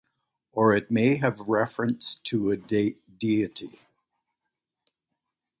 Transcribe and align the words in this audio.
Or 0.53 0.73
it 0.73 0.89
may 0.89 1.17
have 1.17 1.41
reference 1.41 2.15
to 2.23 2.49
a 2.49 2.57
deity. 2.57 3.79